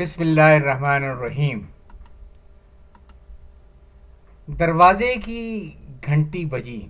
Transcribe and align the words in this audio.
بسم 0.00 0.20
اللہ 0.20 0.40
الرحمن 0.40 1.04
الرحیم۔ 1.04 1.60
دروازے 4.46 5.14
کی 5.24 5.72
گھنٹی 6.06 6.44
بجی۔ 6.44 6.88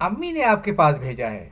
امی 0.00 0.32
نے 0.32 0.44
آپ 0.44 0.64
کے 0.64 0.72
پاس 0.72 0.98
بھیجا 0.98 1.30
ہے۔ 1.30 1.48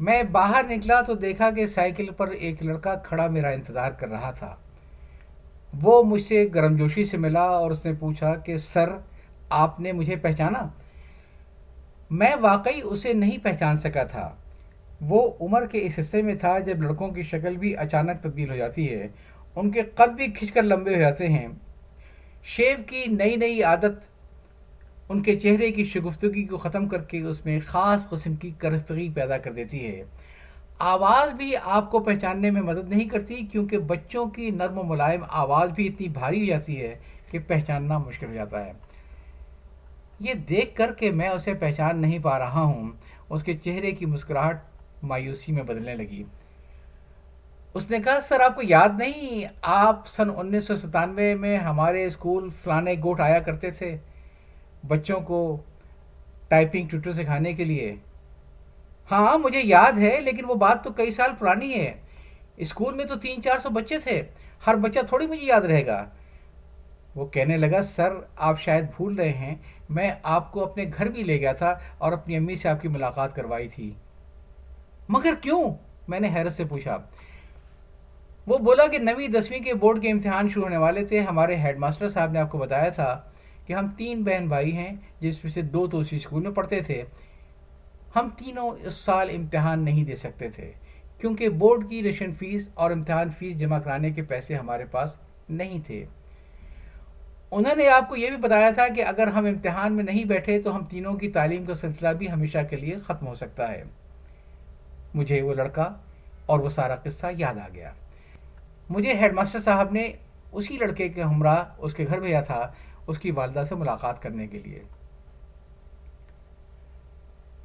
میں 0.00 0.22
باہر 0.22 0.64
نکلا 0.68 1.00
تو 1.00 1.14
دیکھا 1.14 1.50
کہ 1.50 1.66
سائیکل 1.66 2.10
پر 2.16 2.28
ایک 2.28 2.62
لڑکا 2.62 2.94
کھڑا 2.94 3.26
میرا 3.26 3.48
انتظار 3.48 3.90
کر 3.90 4.08
رہا 4.08 4.30
تھا۔ 4.30 4.56
وہ 5.82 6.02
مجھ 6.02 6.22
سے 6.22 6.46
گرم 6.54 6.76
جوشی 6.76 7.04
سے 7.04 7.16
ملا 7.16 7.42
اور 7.42 7.70
اس 7.70 7.84
نے 7.84 7.92
پوچھا 7.92 8.34
کہ، 8.34 8.58
سر، 8.58 8.88
آپ 9.48 9.80
نے 9.80 9.92
مجھے 9.92 10.16
پہچانا؟ 10.16 10.68
میں 12.10 12.34
واقعی 12.40 12.80
اسے 12.84 13.12
نہیں 13.12 13.38
پہچان 13.38 13.78
سکا 13.78 14.04
تھا۔ 14.04 14.36
وہ 15.02 15.30
عمر 15.40 15.66
کے 15.66 15.78
اس 15.78 15.98
حصے 15.98 16.22
میں 16.22 16.34
تھا 16.34 16.58
جب 16.58 16.82
لڑکوں 16.82 17.08
کی 17.08 17.22
شکل 17.22 17.56
بھی 17.56 17.76
اچانک 17.76 18.22
تبدیل 18.22 18.50
ہو 18.50 18.56
جاتی 18.56 18.94
ہے۔ 18.94 19.08
ان 19.56 19.70
کے 19.70 19.82
قد 19.82 20.08
بھی 20.08 20.26
کھنچ 20.26 20.52
کر 20.52 20.62
لمبے 20.62 20.94
ہو 20.94 21.00
جاتے 21.00 21.28
ہیں۔ 21.28 21.48
شیو 22.42 22.82
کی 22.86 23.04
نئی 23.06 23.36
نئی 23.36 23.62
عادت 23.62 24.12
ان 25.08 25.22
کے 25.22 25.40
چہرے 25.40 25.72
کی 25.72 25.84
شگفتگی 25.84 26.44
کو 26.44 26.56
ختم 26.56 26.88
کر 26.88 27.02
کے 27.02 27.20
اس 27.20 27.44
میں 27.44 27.60
خاص 27.66 28.08
قسم 28.08 28.34
کی 28.34 28.50
کرستگی 28.58 29.08
پیدا 29.08 29.38
کر 29.38 29.52
دیتی 29.52 29.86
ہے۔ 29.86 30.02
آواز 30.78 31.32
بھی 31.32 31.52
آپ 31.64 31.90
کو 31.90 32.00
پہچاننے 32.00 32.50
میں 32.50 32.62
مدد 32.62 32.88
نہیں 32.88 33.08
کرتی 33.08 33.34
کیونکہ 33.34 33.78
بچوں 33.78 34.26
کی 34.26 34.50
نرم 34.50 34.78
و 34.78 34.82
ملائم 34.82 35.20
آواز 35.28 35.70
بھی 35.70 35.86
اتنی 35.86 36.08
بھاری 36.08 36.40
ہو 36.40 36.46
جاتی 36.46 36.82
ہے 36.82 36.98
کہ 37.30 37.38
پہچاننا 37.46 37.98
مشکل 37.98 38.26
ہو 38.26 38.34
جاتا 38.34 38.66
ہے۔ 38.66 38.72
یہ 40.20 40.34
دیکھ 40.34 40.76
کر 40.76 40.92
کہ 40.92 41.10
میں 41.10 41.28
اسے 41.28 41.54
پہچان 41.54 42.02
نہیں 42.02 42.18
پا 42.18 42.38
رہا 42.38 42.60
ہوں۔ 42.60 42.90
اس 43.30 43.42
کے 43.42 43.56
چہرے 43.56 43.90
کی 43.90 44.06
مسکراہٹ 44.06 44.62
مایوسی 45.02 45.52
میں 45.52 45.62
بدلنے 45.62 45.94
لگی۔ 45.94 46.24
اس 47.74 47.90
نے 47.90 47.98
کہا، 47.98 48.20
سر، 48.20 48.40
آپ 48.40 48.54
کو 48.54 48.60
یاد 48.64 48.88
نہیں، 48.98 49.44
آپ 49.62 50.08
سن 50.08 50.30
انیس 50.36 50.66
سو 50.66 50.76
ستانوے 50.76 51.34
میں 51.34 51.58
ہمارے 51.58 52.04
اسکول 52.04 52.50
فلانے 52.62 52.94
گوٹ 53.04 53.20
آیا 53.20 53.38
کرتے 53.38 53.70
تھے 53.70 53.96
بچوں 54.88 55.20
کو 55.20 55.62
ٹائپنگ 56.48 56.88
ٹوٹر 56.88 57.12
سکھانے 57.12 57.52
کے 57.52 57.64
لیے۔ 57.64 57.94
ہاں 59.10 59.38
مجھے 59.38 59.60
یاد 59.64 59.98
ہے، 59.98 60.20
لیکن 60.20 60.44
وہ 60.48 60.54
بات 60.54 60.84
تو 60.84 60.92
کئی 60.92 61.12
سال 61.12 61.30
پرانی 61.38 61.74
ہے۔ 61.74 61.94
اسکول 62.56 62.94
میں 62.94 63.04
تو 63.04 63.14
تین 63.16 63.42
چار 63.42 63.58
سو 63.58 63.70
بچے 63.70 63.98
تھے۔ 63.98 64.22
ہر 64.66 64.74
بچہ 64.74 64.98
تھوڑی 65.08 65.26
مجھے 65.26 65.46
یاد 65.46 65.60
رہے 65.60 65.86
گا۔ 65.86 66.04
وہ 67.14 67.26
کہنے 67.26 67.56
لگا، 67.56 67.82
سر، 67.82 68.12
آپ 68.36 68.60
شاید 68.60 68.84
بھول 68.96 69.14
رہے 69.14 69.32
ہیں، 69.32 69.54
میں 69.88 70.10
آپ 70.22 70.52
کو 70.52 70.64
اپنے 70.64 70.84
گھر 70.98 71.08
بھی 71.08 71.22
لے 71.22 71.40
گیا 71.40 71.52
تھا 71.52 71.78
اور 71.98 72.12
اپنی 72.12 72.36
امی 72.36 72.56
سے 72.56 72.68
آپ 72.68 72.82
کی 72.82 72.88
ملاقات 72.88 73.36
کروائی 73.36 73.68
تھی۔ 73.68 73.94
مگر 75.08 75.34
کیوں؟ 75.40 75.74
میں 76.08 76.20
نے 76.20 76.28
حیرت 76.34 76.52
سے 76.52 76.64
پوچھا۔ 76.64 76.98
وہ 78.46 78.58
بولا 78.58 78.86
کہ 78.86 78.98
نویں 78.98 79.28
دسویں 79.28 79.60
کے 79.60 79.74
بورڈ 79.74 80.02
کے 80.02 80.10
امتحان 80.10 80.48
شروع 80.48 80.64
ہونے 80.64 80.76
والے 80.76 81.04
تھے۔ 81.04 81.20
ہمارے 81.20 81.56
ہیڈ 81.56 81.78
ماسٹر 81.78 82.08
صاحب 82.08 82.32
نے 82.32 82.38
آپ 82.38 82.50
کو 82.50 82.58
بتایا 82.58 82.88
تھا 82.88 83.20
کہ 83.66 83.72
ہم 83.72 83.88
تین 83.96 84.22
بہن 84.22 84.48
بھائی 84.48 84.76
ہیں 84.76 84.96
جس 85.20 85.44
میں 85.44 85.52
سے 85.52 85.62
دو 85.62 85.86
تو 85.86 85.98
اسی 85.98 86.16
اسکول 86.16 86.42
میں 86.42 86.50
پڑھتے 86.50 86.80
تھے۔ 86.80 87.02
ہم 88.16 88.28
تینوں 88.36 88.86
اس 88.86 88.94
سال 88.94 89.30
امتحان 89.34 89.84
نہیں 89.84 90.04
دے 90.04 90.16
سکتے 90.16 90.50
تھے 90.50 90.72
کیونکہ 91.18 91.48
بورڈ 91.48 91.90
کی 91.90 92.02
ریشن 92.02 92.34
فیس 92.34 92.68
اور 92.74 92.90
امتحان 92.90 93.30
فیس 93.38 93.58
جمع 93.58 93.78
کرانے 93.78 94.10
کے 94.10 94.22
پیسے 94.22 94.54
ہمارے 94.54 94.84
پاس 94.84 95.16
نہیں 95.48 95.80
تھے۔ 95.86 96.04
انہوں 97.50 97.76
نے 97.76 97.88
آپ 97.88 98.08
کو 98.08 98.16
یہ 98.16 98.28
بھی 98.28 98.36
بتایا 98.36 98.70
تھا 98.70 98.88
کہ 98.88 99.04
اگر 99.04 99.26
ہم 99.26 99.46
امتحان 99.46 99.96
میں 99.96 100.04
نہیں 100.04 100.24
بیٹھے 100.24 100.62
تو 100.62 100.76
ہم 100.76 100.84
تینوں 100.84 101.14
کی 101.14 101.28
تعلیم 101.28 101.64
کا 101.64 101.74
سلسلہ 101.74 102.08
بھی 102.08 102.30
ہمیشہ 102.30 102.58
کے 102.70 102.76
لیے 102.76 102.96
ختم 102.96 103.26
ہو 103.26 103.34
سکتا 103.34 103.72
ہے۔ 103.72 103.84
مجھے 105.14 105.42
وہ 105.42 105.54
لڑکا 105.54 105.94
اور 106.46 106.60
وہ 106.60 106.70
سارا 106.70 106.96
قصہ 106.96 107.26
یاد 107.36 107.54
آ 107.54 107.68
گیا۔ 107.74 107.92
مجھے 108.90 109.14
ہیڈ 109.14 109.32
ماسٹر 109.32 109.58
صاحب 109.58 109.92
نے 109.92 110.12
اسی 110.52 110.76
لڑکے 110.76 111.08
کے 111.08 111.22
ہمراہ 111.22 111.64
اس 111.78 111.94
کے 111.94 112.06
گھر 112.06 112.20
بھیجا 112.20 112.40
تھا، 112.40 112.72
اس 113.06 113.18
کی 113.18 113.30
والدہ 113.30 113.62
سے 113.68 113.74
ملاقات 113.74 114.22
کرنے 114.22 114.46
کے 114.46 114.58
لیے۔ 114.58 114.82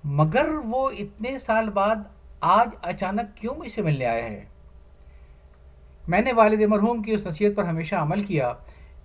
مگر 0.04 0.46
وہ 0.66 0.90
اتنے 0.90 1.40
سال 1.40 1.70
بعد 1.70 1.96
آج 2.42 2.70
اچانک 2.82 3.38
کیوں 3.38 3.56
مجھ 3.56 3.72
سے 3.72 3.82
ملنے 3.82 4.06
آیا 4.06 4.24
ہے 4.24 4.46
میں 6.08 6.22
نے 6.22 6.34
والد 6.34 6.62
مرحوم 6.62 7.02
کی 7.02 7.12
اس 7.12 7.28
نصیحت 7.28 7.52
پر 7.56 7.64
ہمیشہ 7.64 7.96
عمل 7.96 8.24
کیا 8.24 8.54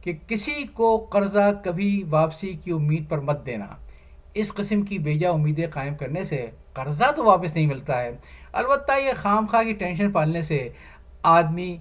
کہ 0.00 0.12
کسی 0.26 0.64
کو 0.72 1.06
قرضہ 1.10 1.50
کبھی 1.64 2.04
واپسی 2.10 2.52
کی 2.52 2.70
امید 2.70 3.08
پر 3.08 3.20
مت 3.20 3.46
دینا۔ 3.46 3.66
اس 4.34 4.54
قسم 4.54 4.82
کی 4.82 4.98
بیجا 4.98 5.30
امیدیں 5.30 5.66
قائم 5.70 5.94
کرنے 5.94 6.24
سے 6.24 6.50
قرضہ 6.72 7.04
تو 7.16 7.24
واپس 7.24 7.54
نہیں 7.54 7.66
ملتا 7.66 8.00
ہے۔ 8.00 8.16
البتہ 8.52 8.92
یہ 8.92 9.12
خام 9.16 9.46
خواہ 9.46 9.62
کی 9.62 9.72
ٹینشن 9.72 10.12
پالنے 10.12 10.42
سے 10.42 10.68
آدمی 11.22 11.76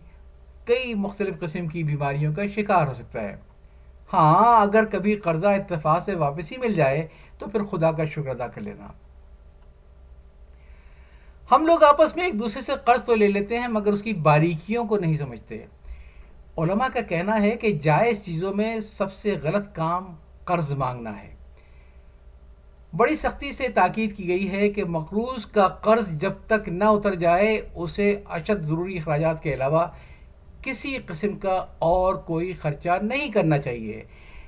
کئی 0.65 0.93
مختلف 0.93 1.39
قسم 1.39 1.67
کی 1.67 1.83
بیماریوں 1.83 2.33
کا 2.33 2.41
شکار 2.55 2.87
ہو 2.87 2.93
سکتا 2.93 3.21
ہے۔ 3.21 3.35
ہاں 4.13 4.61
اگر 4.61 4.85
کبھی 4.85 5.15
قرضہ 5.15 5.47
اتفاق 5.47 6.03
سے 6.05 6.15
واپس 6.15 6.51
ہی 6.51 6.57
مل 6.57 6.73
جائے 6.73 7.07
تو 7.37 7.47
پھر 7.47 7.63
خدا 7.63 7.91
کا 7.91 8.05
شکر 8.05 8.27
ادا 8.27 8.47
کر 8.47 8.61
لینا۔ 8.61 8.87
ہم 11.51 11.65
لوگ 11.65 11.83
آپس 11.83 12.15
میں 12.15 12.23
ایک 12.23 12.39
دوسرے 12.39 12.61
سے 12.61 12.71
قرض 12.85 13.03
تو 13.03 13.15
لے 13.15 13.27
لیتے 13.27 13.59
ہیں، 13.59 13.67
مگر 13.67 13.93
اس 13.93 14.03
کی 14.03 14.13
باریکیوں 14.13 14.85
کو 14.85 14.97
نہیں 14.97 15.17
سمجھتے۔ 15.17 15.65
علماء 16.57 16.87
کا 16.93 17.01
کہنا 17.01 17.41
ہے 17.41 17.51
کہ 17.51 17.73
جائز 17.73 18.25
چیزوں 18.25 18.55
میں 18.55 18.79
سب 18.79 19.13
سے 19.13 19.35
غلط 19.43 19.75
کام 19.75 20.15
قرض 20.45 20.73
مانگنا 20.73 21.23
ہے۔ 21.23 21.35
بڑی 22.97 23.15
سختی 23.15 23.51
سے 23.51 23.67
تاکید 23.67 24.17
کی 24.17 24.27
گئی 24.27 24.51
ہے 24.51 24.69
کہ 24.69 24.83
مقروض 24.83 25.45
کا 25.45 25.67
قرض 25.67 26.09
جب 26.09 26.33
تک 26.47 26.69
نہ 26.69 26.83
اتر 26.83 27.15
جائے، 27.15 27.61
اسے 27.75 28.21
اشد 28.29 28.61
ضروری 28.61 28.97
اخراجات 28.97 29.43
کے 29.43 29.53
علاوہ 29.53 29.87
کسی 30.61 30.97
قسم 31.05 31.37
کا 31.37 31.65
اور 31.79 32.15
کوئی 32.15 32.53
خرچہ 32.53 32.89
نہیں 33.01 33.31
کرنا 33.31 33.57
چاہیے۔ 33.57 34.03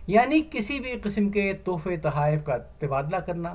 یعنی 0.07 0.41
کسی 0.51 0.79
بھی 0.79 0.93
قسم 1.03 1.29
کے 1.29 1.53
تحفے 1.53 1.97
تحائف 1.97 2.45
کا 2.45 2.57
تبادلہ 2.57 3.15
کرنا، 3.15 3.53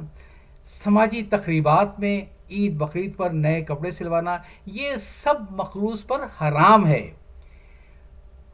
سماجی 0.65 1.23
تقریبات 1.23 2.01
میں 2.01 2.21
عید 2.51 2.77
بقرعید 2.77 3.17
پر 3.17 3.31
نئے 3.31 3.61
کپڑے 3.61 3.91
سلوانا، 3.91 4.39
یہ 4.67 4.91
سب 5.01 5.35
مقروض 5.51 6.07
پر 6.07 6.21
حرام 6.41 6.87
ہے۔ 6.87 7.11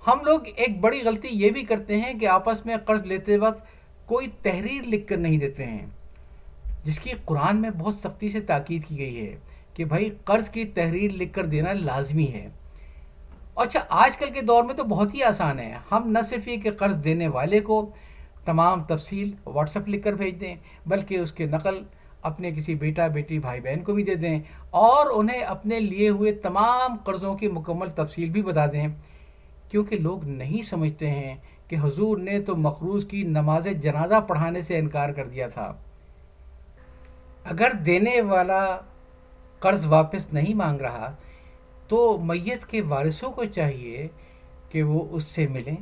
ہم 0.06 0.18
لوگ 0.24 0.40
ایک 0.56 0.80
بڑی 0.80 1.02
غلطی 1.04 1.28
یہ 1.30 1.50
بھی 1.50 1.62
کرتے 1.62 2.00
ہیں 2.00 2.18
کہ 2.18 2.26
آپس 2.28 2.66
میں 2.66 2.76
قرض 2.76 3.02
لیتے 3.02 3.36
وقت 3.36 3.66
کوئی 4.06 4.26
تحریر 4.42 4.82
لکھ 4.82 5.06
کر 5.06 5.16
نہیں 5.16 5.38
دیتے 5.38 5.64
ہیں۔ 5.64 5.86
جس 6.84 6.98
کی 6.98 7.10
قرآن 7.24 7.56
میں 7.56 7.70
بہت 7.70 7.94
سختی 7.94 8.28
سے 8.28 8.40
تاکید 8.40 8.84
کی 8.84 8.98
گئی 8.98 9.26
ہے 9.26 9.36
کہ 9.74 9.84
بھائی 9.84 10.10
قرض 10.24 10.48
کی 10.48 10.64
تحریر 10.64 11.10
لکھ 11.10 11.32
کر 11.32 11.46
دینا 11.46 11.72
لازمی 11.72 12.32
ہے۔ 12.32 12.48
اچھا 13.56 13.80
آج 13.88 14.16
کل 14.16 14.26
کے 14.34 14.40
دور 14.40 14.64
میں 14.64 14.74
تو 14.74 14.84
بہت 14.84 15.14
ہی 15.14 15.22
آسان 15.22 15.58
ہے۔ 15.58 15.74
ہم 15.90 16.10
نہ 16.10 16.18
صرف 16.28 16.48
یہ 16.48 16.56
کہ 16.56 16.70
قرض 16.70 17.04
دینے 17.04 17.28
والے 17.28 17.60
کو 17.60 17.90
تمام 18.44 18.84
تفصیل 18.84 19.30
واٹس 19.46 19.76
اپ 19.76 19.88
لکھ 19.88 20.04
کر 20.04 20.12
بھیج 20.12 20.40
دیں، 20.40 20.54
بلکہ 20.86 21.18
اس 21.18 21.32
کے 21.32 21.46
نقل 21.46 21.82
اپنے 22.22 22.50
کسی 22.50 22.74
بیٹا، 22.74 23.06
بیٹی، 23.06 23.38
بھائی، 23.38 23.60
بہن 23.60 23.84
کو 23.84 23.92
بھی 23.92 24.02
دے 24.02 24.14
دیں 24.14 24.40
اور 24.70 25.06
انہیں 25.14 25.40
اپنے 25.40 25.80
لیے 25.80 26.08
ہوئے 26.08 26.32
تمام 26.32 26.96
قرضوں 27.04 27.34
کی 27.34 27.48
مکمل 27.48 27.88
تفصیل 27.90 28.30
بھی 28.30 28.42
بتا 28.42 28.66
دیں۔ 28.66 28.88
کیونکہ 29.70 29.96
لوگ 29.98 30.24
نہیں 30.24 30.62
سمجھتے 30.62 31.10
ہیں 31.10 31.34
کہ 31.68 31.76
حضور 31.82 32.18
نے 32.18 32.40
تو 32.40 32.56
مقروض 32.56 33.06
کی 33.06 33.22
نماز 33.22 33.66
جنازہ 33.82 34.20
پڑھانے 34.20 34.62
سے 34.62 34.78
انکار 34.78 35.10
کر 35.10 35.28
دیا 35.28 35.48
تھا۔ 35.48 35.72
اگر 37.44 37.72
دینے 37.86 38.20
والا 38.20 38.78
قرض 39.58 39.86
واپس 39.86 40.32
نہیں 40.32 40.54
مانگ 40.54 40.80
رہا، 40.80 41.14
تو 41.88 42.18
میت 42.18 42.66
کے 42.66 42.80
وارثوں 42.80 43.32
کو 43.32 43.44
چاہیے 43.44 44.08
کہ 44.68 44.82
وہ 44.82 45.08
اس 45.10 45.24
سے 45.24 45.46
ملیں، 45.46 45.76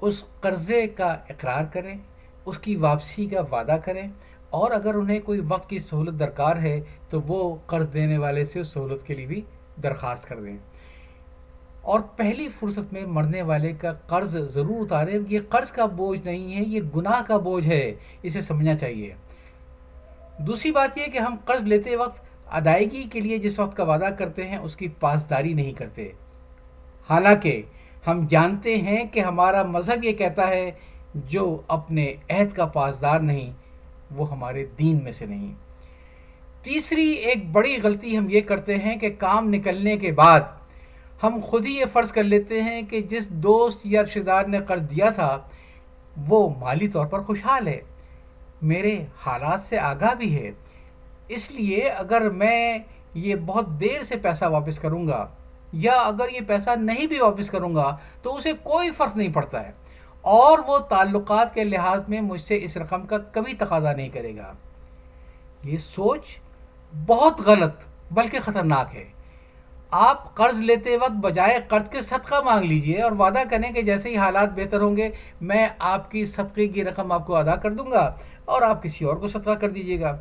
اس 0.00 0.24
قرضے 0.40 0.86
کا 0.86 1.06
اقرار 1.06 1.64
کریں، 1.72 1.98
اس 2.44 2.58
کی 2.58 2.76
واپسی 2.76 3.26
کا 3.26 3.40
وعدہ 3.40 3.76
کریں۔ 3.84 4.08
اور 4.50 4.70
اگر 4.70 4.94
انہیں 4.94 5.20
کوئی 5.20 5.40
وقت 5.48 5.70
کی 5.70 5.80
سہولت 5.80 6.20
درکار 6.20 6.56
ہے، 6.56 6.80
تو 7.10 7.20
وہ 7.20 7.56
قرض 7.66 7.92
دینے 7.92 8.18
والے 8.18 8.44
سے 8.44 8.60
اس 8.60 8.68
سہولت 8.68 9.02
کے 9.02 9.14
لیے 9.14 9.26
بھی 9.26 9.40
درخواست 9.82 10.28
کر 10.28 10.40
دیں۔ 10.40 10.56
اور 11.82 12.00
پہلی 12.16 12.48
فرصت 12.48 12.92
میں 12.92 13.04
مرنے 13.06 13.42
والے 13.42 13.72
کا 13.72 13.92
قرض 13.92 14.36
ضرور 14.36 14.80
اتاریں۔ 14.80 15.18
یہ 15.28 15.40
قرض 15.48 15.70
کا 15.70 15.84
بوجھ 15.86 16.20
نہیں 16.24 16.56
ہے، 16.56 16.62
یہ 16.62 16.80
گناہ 16.96 17.22
کا 17.26 17.36
بوجھ 17.36 17.68
ہے، 17.68 17.94
اسے 18.22 18.40
سمجھنا 18.40 18.76
چاہیے۔ 18.76 19.14
دوسری 20.38 20.72
بات 20.72 20.98
یہ 20.98 21.06
کہ 21.06 21.18
ہم 21.18 21.36
قرض 21.44 21.62
لیتے 21.62 21.96
وقت 21.96 22.20
ادائیگی 22.46 23.04
کے 23.12 23.20
لیے 23.20 23.38
جس 23.38 23.58
وقت 23.58 23.76
کا 23.76 23.84
وعدہ 23.84 24.08
کرتے 24.18 24.48
ہیں، 24.48 24.56
اس 24.56 24.76
کی 24.76 24.88
پاسداری 24.88 25.52
نہیں 25.52 25.72
کرتے۔ 25.72 26.12
حالانکہ 27.10 27.62
ہم 28.06 28.26
جانتے 28.30 28.76
ہیں 28.76 29.04
کہ 29.12 29.20
ہمارا 29.20 29.62
مذہب 29.62 30.04
یہ 30.04 30.12
کہتا 30.12 30.48
ہے، 30.48 30.70
جو 31.14 31.62
اپنے 31.68 32.14
عہد 32.30 32.52
کا 32.52 32.66
پاسدار 32.66 33.20
نہیں، 33.20 33.52
وہ 34.10 34.30
ہمارے 34.30 34.66
دین 34.78 34.98
میں 35.04 35.12
سے 35.12 35.26
نہیں۔ 35.26 35.52
تیسری 36.62 37.10
ایک 37.10 37.50
بڑی 37.50 37.76
غلطی 37.82 38.18
ہم 38.18 38.26
یہ 38.30 38.40
کرتے 38.40 38.76
ہیں 38.76 38.96
کہ 38.96 39.10
کام 39.18 39.48
نکلنے 39.48 39.96
کے 39.96 40.12
بعد 40.12 40.40
ہم 41.22 41.40
خود 41.42 41.66
ہی 41.66 41.72
یہ 41.72 41.84
فرض 41.92 42.12
کر 42.12 42.22
لیتے 42.22 42.62
ہیں 42.62 42.82
کہ 42.82 43.00
جس 43.00 43.28
دوست 43.28 43.80
یا 43.84 44.02
رشتے 44.02 44.20
دار 44.20 44.44
نے 44.44 44.58
قرض 44.58 44.82
دیا 44.82 45.10
تھا، 45.10 45.40
وہ 46.28 46.54
مالی 46.58 46.88
طور 46.88 47.06
پر 47.06 47.20
خوشحال 47.20 47.68
ہے۔ 47.68 47.80
میرے 48.62 49.04
حالات 49.26 49.60
سے 49.60 49.78
آگاہ 49.78 50.14
بھی 50.14 50.42
ہے۔ 50.42 50.50
اس 51.28 51.50
لیے 51.50 51.88
اگر 51.88 52.30
میں 52.30 52.78
یہ 53.14 53.34
بہت 53.34 53.66
دیر 53.80 54.02
سے 54.02 54.16
پیسہ 54.16 54.44
واپس 54.44 54.78
کروں 54.78 55.08
گا 55.08 55.28
یا 55.72 55.92
اگر 55.92 56.28
یہ 56.32 56.40
پیسہ 56.46 56.70
نہیں 56.76 57.06
بھی 57.06 57.18
واپس 57.18 57.50
کروں 57.50 57.74
گا 57.74 57.96
تو 58.22 58.36
اسے 58.36 58.52
کوئی 58.52 58.90
فرق 58.90 59.16
نہیں 59.16 59.32
پڑتا 59.32 59.66
ہے۔ 59.66 59.72
اور 60.20 60.58
وہ 60.66 60.78
تعلقات 60.78 61.54
کے 61.54 61.64
لحاظ 61.64 62.04
میں 62.08 62.20
مجھ 62.20 62.40
سے 62.40 62.60
اس 62.62 62.76
رقم 62.76 63.06
کا 63.06 63.18
کبھی 63.18 63.54
تقاضا 63.54 63.92
نہیں 63.92 64.08
کرے 64.08 64.36
گا۔ 64.36 64.52
یہ 65.64 65.78
سوچ 65.78 66.20
بہت 67.06 67.40
غلط 67.40 67.74
بلکہ 68.10 68.40
خطرناک 68.40 68.94
ہے۔ 68.94 69.04
آپ 69.90 70.34
قرض 70.34 70.58
لیتے 70.58 70.96
وقت 70.96 71.12
بجائے 71.12 71.58
قرض 71.68 71.90
کے 71.90 72.02
صدقہ 72.02 72.34
مانگ 72.44 72.64
لیجیے 72.64 73.02
اور 73.02 73.12
وعدہ 73.12 73.38
کریں 73.50 73.72
کہ 73.72 73.82
جیسے 73.82 74.08
ہی 74.08 74.16
حالات 74.16 74.48
بہتر 74.54 74.80
ہوں 74.80 74.96
گے، 74.96 75.10
میں 75.40 75.68
آپ 75.78 76.10
کی 76.10 76.26
صدقے 76.26 76.68
کی 76.68 76.84
رقم 76.84 77.12
آپ 77.12 77.26
کو 77.26 77.36
ادا 77.36 77.56
کر 77.56 77.70
دوں 77.70 77.90
گا۔ 77.90 78.14
اور 78.44 78.62
آپ 78.62 78.82
کسی 78.82 79.04
اور 79.04 79.16
کو 79.16 79.28
صدقہ 79.28 79.50
کر 79.50 79.68
دیجیے 79.68 80.00
گا۔ 80.00 80.18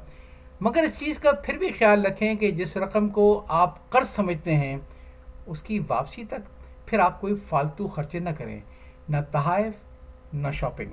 مگر 0.61 0.83
اس 0.83 0.99
چیز 0.99 1.19
کا 1.19 1.31
پھر 1.31 1.57
بھی 1.57 1.69
خیال 1.69 2.05
رکھیں 2.05 2.35
کہ 2.35 2.51
جس 2.51 2.77
رقم 2.77 3.09
کو 3.09 3.45
آپ 3.47 3.89
قرض 3.89 4.07
سمجھتے 4.07 4.55
ہیں، 4.55 4.77
اس 5.45 5.63
کی 5.63 5.79
واپسی 5.87 6.23
تک 6.23 6.39
پھر 6.87 6.99
آپ 6.99 7.21
کوئی 7.21 7.33
فالتو 7.49 7.87
خرچے 7.87 8.19
نہ 8.19 8.29
کریں۔ 8.37 8.59
نہ 9.09 9.17
تحائف، 9.31 9.73
نہ 10.33 10.47
شاپنگ۔ 10.53 10.89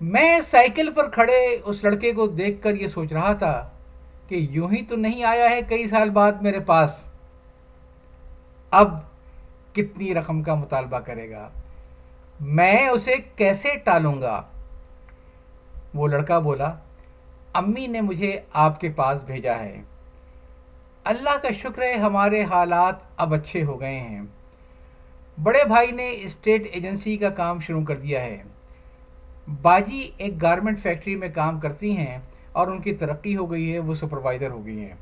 میں 0.00 0.40
سائیکل 0.40 0.92
پر 0.92 1.10
کھڑے 1.10 1.58
اس 1.64 1.84
لڑکے 1.84 2.12
کو 2.12 2.26
دیکھ 2.26 2.62
کر 2.62 2.74
یہ 2.74 2.88
سوچ 2.88 3.12
رہا 3.12 3.32
تھا 3.32 3.68
کہ 4.28 4.34
یوں 4.34 4.68
ہی 4.72 4.82
تو 4.82 4.96
نہیں 4.96 5.24
آیا 5.24 5.50
ہے 5.50 5.60
کئی 5.68 5.88
سال 5.88 6.10
بعد 6.10 6.32
میرے 6.32 6.60
پاس۔ 6.60 7.00
اب 8.70 8.98
کتنی 9.72 10.14
رقم 10.14 10.42
کا 10.42 10.54
مطالبہ 10.54 10.98
کرے 10.98 11.30
گا۔ 11.30 11.48
میں 12.40 12.88
اسے 12.88 13.14
کیسے 13.36 13.68
ٹالوں 13.84 14.20
گا؟ 14.20 14.42
وہ 15.94 16.08
لڑکا 16.08 16.38
بولا، 16.38 16.72
امی 17.52 17.86
نے 17.86 18.00
مجھے 18.00 18.40
آپ 18.52 18.80
کے 18.80 18.88
پاس 18.88 19.22
بھیجا 19.22 19.58
ہے۔ 19.58 19.80
اللہ 21.04 21.38
کا 21.42 21.48
شکر 21.52 21.82
ہے 21.82 21.94
ہمارے 21.94 22.44
حالات 22.44 22.94
اب 23.16 23.34
اچھے 23.34 23.64
ہو 23.64 23.80
گئے 23.80 24.00
ہیں۔ 24.00 24.22
بڑے 25.42 25.58
بھائی 25.66 25.90
نے 25.90 26.10
اسٹیٹ 26.10 26.62
ایجنسی 26.72 27.16
کا 27.16 27.30
کام 27.30 27.60
شروع 27.60 27.84
کر 27.84 27.96
دیا 27.96 28.20
ہے۔ 28.22 28.42
باجی 29.62 30.10
ایک 30.16 30.42
گارمنٹ 30.42 30.80
فیکٹری 30.82 31.16
میں 31.16 31.28
کام 31.34 31.60
کرتی 31.60 31.96
ہیں 31.96 32.18
اور 32.52 32.68
ان 32.68 32.80
کی 32.80 32.94
ترقی 32.94 33.36
ہو 33.36 33.50
گئی 33.50 33.74
ہے، 33.74 33.78
وہ 33.78 33.94
سپروائزر 33.94 34.50
ہو 34.50 34.66
گئی 34.66 34.80
ہیں۔ 34.80 34.94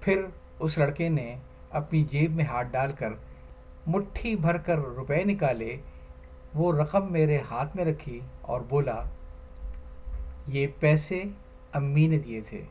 پھر 0.00 0.22
اس 0.58 0.78
لڑکے 0.78 1.08
نے 1.08 1.34
اپنی 1.70 2.04
جیب 2.04 2.34
میں 2.34 2.44
ہاتھ 2.44 2.68
ڈال 2.70 2.92
کر 2.98 3.08
مٹھی 3.86 4.36
بھر 4.36 4.56
کر 4.56 4.78
روپے 4.78 5.24
نکالے، 5.24 5.76
وہ 6.54 6.72
رقم 6.72 7.12
میرے 7.12 7.38
ہاتھ 7.50 7.76
میں 7.76 7.84
رکھی 7.84 8.20
اور 8.40 8.60
بولا 8.60 9.02
یہ 10.48 10.66
پیسے 10.80 11.22
امی 11.72 12.06
نے 12.06 12.18
دیے 12.18 12.40
تھے 12.40 12.62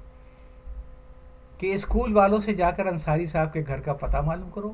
کہ 1.57 1.73
اسکول 1.73 2.17
والوں 2.17 2.39
سے 2.39 2.53
جا 2.53 2.71
کر 2.71 2.85
انصاری 2.85 3.27
صاحب 3.27 3.53
کے 3.53 3.63
گھر 3.67 3.79
کا 3.79 3.93
پتہ 3.93 4.17
معلوم 4.17 4.49
کرو 4.49 4.71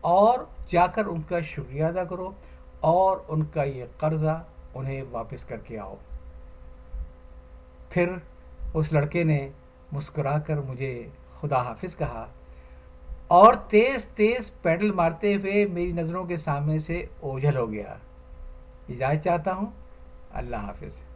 اور 0.00 0.38
جا 0.68 0.86
کر 0.86 1.06
ان 1.06 1.22
کا 1.22 1.40
شکریہ 1.40 1.84
ادا 1.84 2.04
کرو 2.04 2.30
اور 2.80 3.16
ان 3.28 3.44
کا 3.44 3.62
یہ 3.62 3.84
قرضہ 3.98 4.44
انہیں 4.74 5.02
واپس 5.10 5.44
کر 5.44 5.56
کے 5.56 5.78
آؤ۔ 5.78 5.94
پھر 7.90 8.12
اس 8.74 8.92
لڑکے 8.92 9.24
نے 9.24 9.48
مسکرا 9.92 10.38
کر 10.38 10.56
مجھے 10.56 11.08
خدا 11.40 11.62
حافظ 11.62 11.96
کہا 11.96 12.26
اور 13.28 13.54
تیز 13.54 14.04
تیز 14.04 14.50
پیڈل 14.62 14.92
مارتے 14.92 15.34
ہوئے 15.34 15.66
میری 15.66 15.92
نظروں 15.92 16.24
کے 16.24 16.36
سامنے 16.36 16.78
سے 16.78 17.06
اوجھل 17.20 17.56
ہو 17.56 17.72
گیا۔ 17.72 17.94
اجازت 18.88 19.24
چاہتا 19.24 19.54
ہوں۔ 19.54 19.66
اللہ 20.30 20.56
حافظ۔ 20.56 21.13